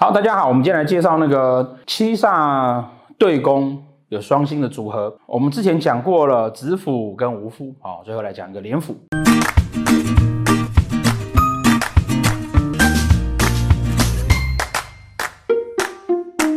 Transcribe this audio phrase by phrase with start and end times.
[0.00, 2.84] 好，大家好，我们今天来介绍那个七煞
[3.18, 5.12] 对宫有双星的组合。
[5.26, 8.94] 我们之前讲过了子府跟午府，好，最后来讲一个连府。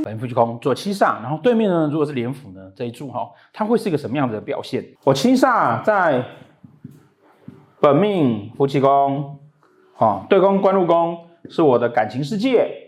[0.03, 4.85] 本命夫妻宫做七煞，然后对面呢，如果是连府呢，这一柱哈，它会是一个什么样子的表现？
[5.03, 6.23] 我七煞在
[7.79, 9.39] 本命夫妻宫，
[9.95, 11.17] 好，对宫官禄宫
[11.49, 12.80] 是我的感情世界。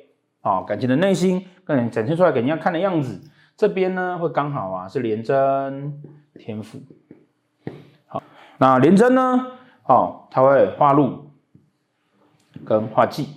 [0.46, 6.04] 好，感情的内心，跟你展现出来给人家看的样子，这边呢会刚好啊是廉贞
[6.36, 6.82] 天府。
[8.08, 8.22] 好，
[8.58, 9.48] 那廉贞呢，
[9.84, 11.32] 好，它会化禄
[12.66, 13.30] 跟化忌。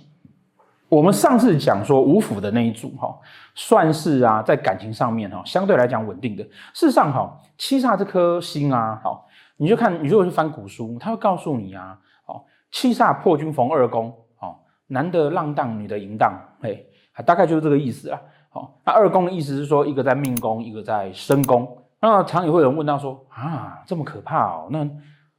[0.89, 3.17] 我们上次讲说五府的那一组哈，
[3.55, 6.43] 算是啊在感情上面哈相对来讲稳定的。
[6.73, 16.85] 事实上哈，七煞这颗星啊，好，你就看你如果是翻古书，它会告诉你啊，哦，七煞破军逢二宫，哦，男的浪荡，女的淫荡，嘿。
[17.23, 18.21] 大概就是这个意思啦。
[18.49, 21.77] 好，那二宫的意思是说，一个在命宫，一个在身宫。
[21.99, 24.67] 那常也会有人问到说啊，这么可怕哦？
[24.69, 24.87] 那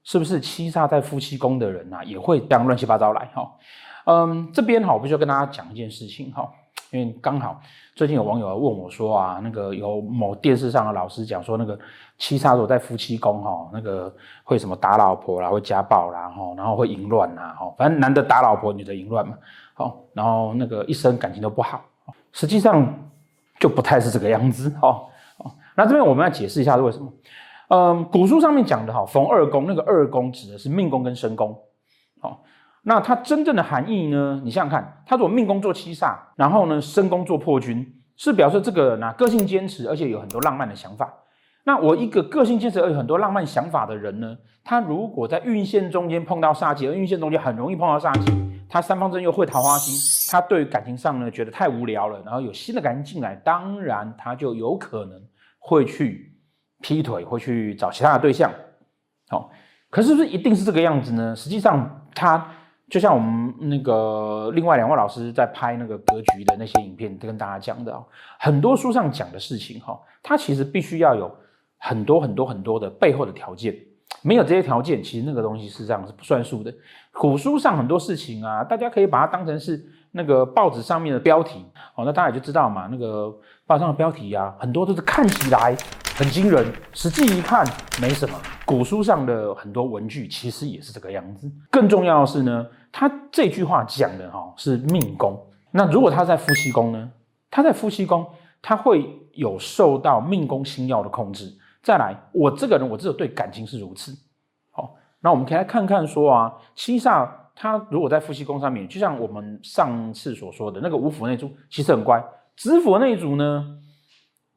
[0.03, 3.29] 是不是七煞在夫妻宫的人啊，也会这样乱七八糟来？
[3.35, 3.53] 哈，
[4.07, 6.51] 嗯，这边哈，我必须要跟大家讲一件事情哈，
[6.91, 7.61] 因为刚好
[7.95, 11.79] 最近有网友问我说啊，那个有某电视上的老师讲说，那个
[12.17, 19.37] 七煞如果在夫妻宫哈，那个会什么打老婆啦，会家暴啦，哈，然后会淫乱呐，哈，反正男的打老婆，女的淫乱嘛。
[19.75, 21.85] 好，然后那个一生感情都不好，
[22.33, 22.93] 实际上
[23.61, 24.75] 就不太是这个样子。
[24.81, 25.09] 好，
[25.77, 27.13] 那这边我们要解释一下是为什么。
[27.69, 31.57] 嗯，古书上面讲的哈，逢二宫，那个二宫指的是命宫跟身宫。
[32.21, 32.43] 好，
[32.89, 34.41] 那它真正的含义呢？
[34.43, 37.87] 你想想看，他如果命宫做七煞，然后呢，身宫做破军，
[38.17, 41.13] 是表示这个人呢个性坚持，而且有很多浪漫的想法。
[41.65, 48.33] 那我一个个性坚持而且很多浪漫想法的人呢，他如果在运线中间碰到煞气，而运线中间很容易碰到煞气。
[48.71, 49.95] 他三方针又会桃花星，
[50.33, 55.21] 他对于感情上呢觉得太无聊了，然后有新的感情进来，当然他就有可能
[55.59, 56.33] 会去
[56.81, 58.51] 劈腿，会去找其他的对象。
[59.29, 59.51] 好，
[59.91, 61.37] 可是不是一定是这个样子呢？
[61.37, 62.47] 实际上，他
[62.91, 67.95] 就像我们那个另外两位老师在拍那个格局的那些影片，跟大家讲的，
[68.39, 71.31] 很多书上讲的事情，哈，它其实必须要有
[71.77, 73.75] 很多很多很多的背后的条件。
[74.23, 76.75] 没有这些条件，其实那个东西事实上是不算数的。
[77.13, 79.81] 古书上很多事情啊，大家可以把它当成是
[80.13, 82.89] 那个报纸上面的标题，哦，那大家也就知道嘛。
[82.91, 83.33] 那个
[83.67, 85.77] 报上的标题啊，很多都是看起来
[86.19, 87.65] 很惊人，实际一看
[88.03, 88.35] 没什么。
[88.67, 91.49] 古书上的很多文句其实也是这个样子。
[91.71, 95.41] 更重要的是呢，他这句话讲的哈是命宫。
[95.71, 97.09] 那如果他在夫妻宫呢？
[97.53, 98.27] 他在夫妻宫，
[98.61, 101.57] 他会有受到命宫星曜的控制。
[101.85, 104.13] 再来，我这个人我只有对感情是如此。
[104.73, 112.21] 好，那我们可以来看看说啊，七煞他如果在夫妻宫上面，就像我们上次所说的那个五府那组，其实很乖。
[112.57, 113.65] 子府那组呢，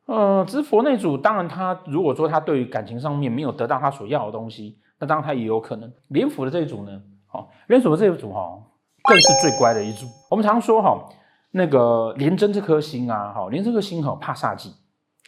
[0.08, 5.92] 呃，子府那组当然他如果说他对于感情上面没有得到他所要的东西，那当然他也有可能。
[6.10, 8.60] 廉府的这一组呢，好，廉府的这一组哈，
[9.04, 10.06] 更是最乖的一组。
[10.30, 11.08] 我们常说哈，
[11.52, 14.74] 那个廉贞这颗星啊，哈，廉贞这颗星哈怕煞忌，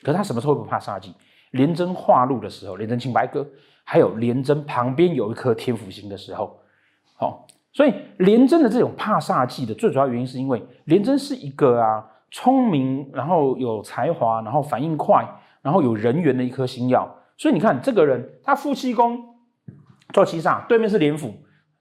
[0.01, 1.13] 可是他什么时候不怕煞忌？
[1.51, 3.47] 廉贞化禄的时候，廉贞清白歌，
[3.83, 6.59] 还有廉贞旁边有一颗天府星的时候，
[7.15, 15.23] 好，所以廉贞的这种怕煞忌的最主要原因，是因为廉贞是一个啊聪明，然后有才华，然后反应快，
[15.61, 17.07] 然后有人缘的一颗星曜。
[17.37, 19.17] 所以你看这个人，他夫妻宫
[20.11, 21.31] 做七煞，对面是廉府，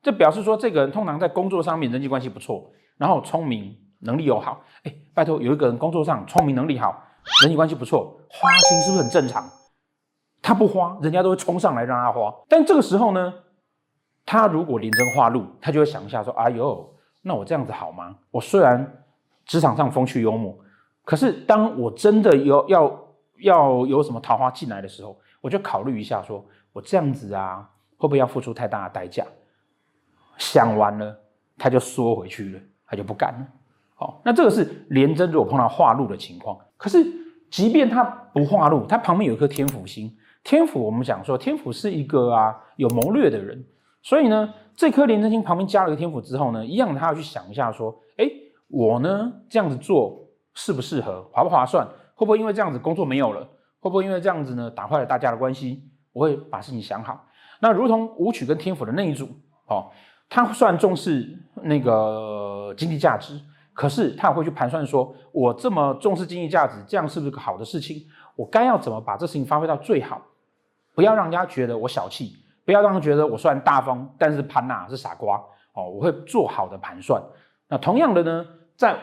[0.02, 4.60] 这表示说这个人通常在工作上面人际关系不错，然后聪明，能力又好。
[4.84, 7.02] 哎，拜托，有一个人工作上聪明，能力好，
[7.42, 9.42] 人际关系不错，花心是不是很正常？
[10.42, 12.34] 他不花，人家都会冲上来让他花。
[12.48, 13.32] 但这个时候呢，
[14.26, 18.16] 他如果廉贞化禄，他就会想一下说：“哎呦，那我这样子好吗？
[18.30, 19.04] 我虽然
[19.52, 20.58] 职场上风趣幽默，
[21.04, 23.04] 可是当我真的有要
[23.40, 26.42] 要有什么桃花进来的时候，我就考虑一下说，
[26.72, 27.68] 我这样子啊，
[27.98, 29.22] 会不会要付出太大的代价？”
[30.38, 31.14] 想完了，
[31.58, 33.46] 他就缩回去了，他就不干了。
[33.94, 36.58] 好，那这个是廉贞如果碰到化禄的情况。
[36.78, 37.04] 可是，
[37.50, 40.10] 即便他不化禄，他旁边有一颗天府星。
[40.43, 43.62] 天府，我们讲说天府是一个啊有谋略的人，
[44.02, 48.25] 所以呢，这颗廉贞星旁边加了一个天府之后呢，一样他要去想一下说，哎，
[48.72, 50.19] 我呢这样子做
[50.54, 53.40] 适不适合，划不划算，会不会因为这样子工作没有了，
[53.78, 55.84] 会不会因为这样子呢打坏了大家的关系？
[56.12, 57.26] 我会把事情想好。
[57.60, 59.28] 那如同武曲跟天府的那一组，
[59.66, 59.90] 哦，
[60.28, 63.40] 他虽然重视那个经济价值，
[63.72, 68.04] 可是他也会去盘算说，我这么重视经济价值，这样是不是个好的事情？
[68.36, 70.20] 我该要怎么把这事情发挥到最好？
[70.94, 75.36] 不要让人家觉得我小气，不要让人觉得我虽然大方，但是潘娜是傻瓜
[75.75, 75.88] 哦。
[75.88, 77.22] 我会做好的盘算。
[77.68, 78.46] 那同样的呢，
[78.82, 78.99] 在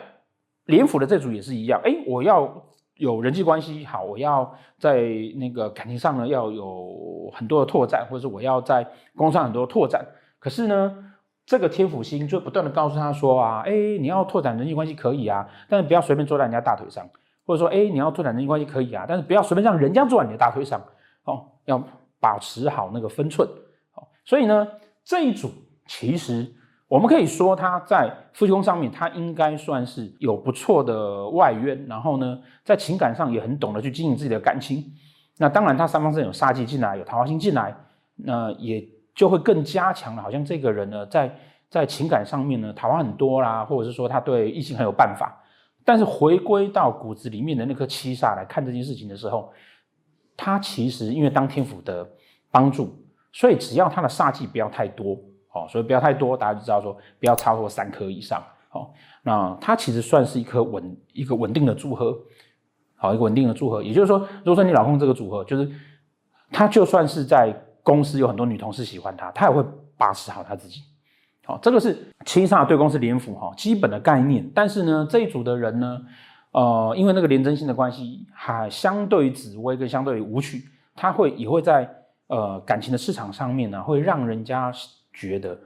[0.66, 2.66] 廉府的这组也是一样，哎，我要
[2.96, 5.00] 有人际关系好，我要在
[5.38, 8.84] 那个感情上呢要有很多的拓展，或者是我要在
[9.16, 10.06] 工作上很多拓展。
[10.38, 11.14] 可是呢，
[11.46, 17.10] 这个天府星就不断的告诉他说啊，哎，你要拓展人际关系可以啊，但是不要随便坐在人家大腿上，
[17.46, 20.82] 或者说，哎，你要拓展人际关系可以啊，但是不要随便让人家坐在你的大腿上，
[21.24, 21.82] 哦，要
[22.20, 23.48] 保持好那个分寸。
[23.96, 24.68] 哦，所以呢，
[25.06, 25.50] 这一组
[25.88, 26.54] 其实。
[26.90, 34.84] 我们可以说他在夫妻宫上面，他应该算是有不错的外缘，然后呢，在情感上也很懂得去经营自己的感情。
[35.38, 37.74] 那当然，他三方是有煞气进来，有桃花星进来，
[38.16, 38.84] 那也
[39.14, 40.22] 就会更加强了。
[40.24, 41.32] 好像这个人呢，在
[41.70, 45.44] 在情感上面呢，桃花很多啦，或者是说他对异性很有办法。
[45.86, 49.54] 但是回归到骨子里面的那颗七煞来看这件事情的时候，
[50.36, 52.10] 他其实因为当天府的
[52.50, 52.96] 帮助，
[53.32, 55.16] 所以只要他的煞气不要太多。
[55.52, 58.44] 哦，所以不要太多，大家就知道说不要超过三颗以上。
[58.72, 58.94] 好，
[59.24, 62.16] 那它其实算是一颗稳一个稳定的组合，
[62.96, 63.82] 好，一个稳定的组合。
[63.82, 65.68] 也就是说，如果说你老公这个组合，就是
[66.52, 67.52] 他就算是在
[67.82, 69.66] 公司有很多女同事喜欢他，他也会
[69.98, 70.82] 把持好他自己。
[71.44, 74.48] 好，这个是七煞对宫是连辅哈基本的概念。
[74.54, 76.00] 但是呢，这一组的人呢，
[76.52, 80.66] 呃，因为那个廉贞性的关系，还相对于紫薇跟相对于武曲，
[80.96, 81.90] 他会也会在
[82.28, 84.72] 呃感情的市场上面呢，会让人家。
[85.20, 85.60] 觉得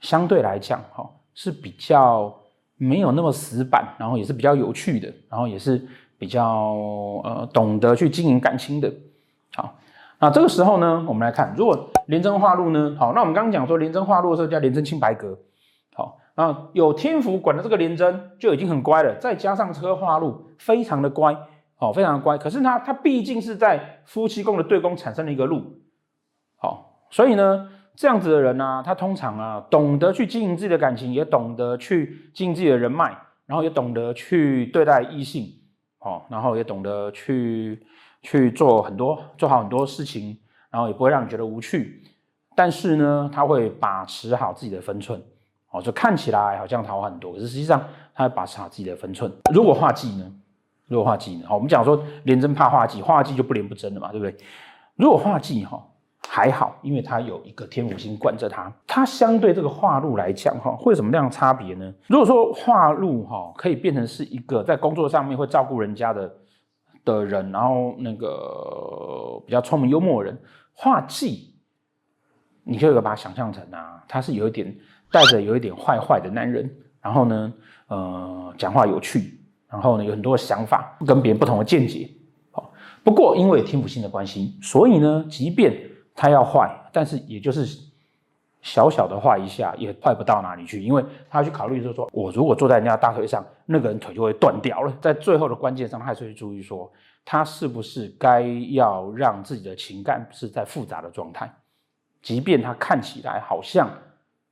[0.00, 2.32] 相对来讲，哈是比较
[2.76, 5.84] 没有那么死板，然后也是比较有趣的，然后也是
[6.18, 6.44] 比较
[7.24, 8.92] 呃懂得去经营感情的。
[9.54, 9.74] 好，
[10.20, 15.36] 那这个时候呢，我们来看，如果廉贞化禄呢，好，那我们刚刚讲说廉贞化禄的时候叫廉贞清白格，
[15.94, 21.36] 好，那有天府管的这个廉贞就已经很乖了，再加上车化禄，非常的乖，
[21.76, 22.38] 好，非常的乖。
[22.38, 25.80] 可是它它毕竟是在夫妻宫的对宫产生了一个禄，
[26.56, 27.68] 好，所以呢。
[27.94, 35.52] 这样子的人呢、啊，他通常啊，懂得去经营自己的感情，也懂得去经营自己的人脉，然后也懂得去对待异性，
[35.98, 37.84] 哦，然后也懂得去
[38.22, 40.36] 去做很多做好很多事情，
[40.70, 42.02] 然后也不会让你觉得无趣。
[42.54, 45.22] 但是呢，他会把持好自己的分寸，
[45.70, 47.82] 哦，就看起来好像讨很多，可是实际上
[48.14, 49.30] 他会把持好自己的分寸。
[49.52, 50.32] 如果化忌呢？
[50.88, 51.44] 如果化忌呢？
[51.46, 54.34] 好，我们讲说廉贞怕化忌，化忌就不廉不贞了嘛，对不对？
[54.96, 55.86] 如果化忌哈。
[56.28, 61.92] 还好，因为它有一个天府星管着它，它相对这个化禄来讲，哈，会有什么样的差别呢？
[62.06, 66.34] 如果说化禄，哈，可以变成是一个在工作上面会照顾人家的
[67.04, 70.40] 的人，然后那个比较聪明幽默的人，
[70.72, 71.54] 化忌，
[72.64, 74.74] 你可以把它想象成啊，他是有一点
[75.10, 76.70] 带着有一点坏坏的男人，
[77.02, 77.52] 然后呢，
[77.88, 79.38] 呃，讲话有趣，
[79.68, 82.08] 然后呢，有很多想法，跟别人不同的见解，
[82.52, 82.72] 好，
[83.04, 85.76] 不过因为天府星的关系，所以呢，即便
[86.14, 87.66] 他要坏，但是也就是
[88.60, 94.96] 小小的坏一下，也坏不到哪里去，因为他去考虑，就是说我如果坐在人家大腿上，那个人腿就会断掉了。
[95.00, 96.90] 在最后的关键上，他还是会注意说，
[97.24, 101.52] 他是不是该要让自己的情感是在复杂的状态，
[102.22, 103.90] 即便他看起来好像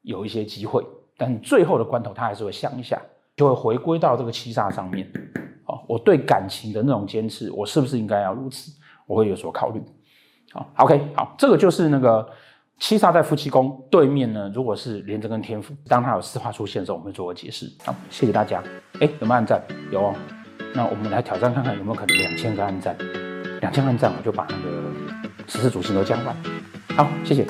[0.02, 0.84] 有一些机会，
[1.16, 3.00] 但最后的关头，他还是会想一下，
[3.36, 5.08] 就会回归到这个七煞上面。
[5.66, 8.72] 哦，我对感情的那种坚持，我是不是应该要如此？
[9.06, 9.80] 我会有所考虑。
[10.52, 12.28] 好，OK，好，这个就是那个
[12.78, 14.50] 七煞在夫妻宫对面呢。
[14.54, 17.70] 如果是连着跟天府，当它有四化出现的时候，我们会做个解释。
[17.84, 18.62] 好，谢谢大家。
[19.00, 19.62] 哎，有没有按赞？
[19.92, 20.14] 有哦。
[20.74, 22.96] 那我们来挑战看看有没有可能两千个按赞。
[23.60, 24.90] 两千按赞，我就把那个
[25.46, 26.34] 十四主星都讲完。
[26.96, 27.46] 好，谢谢。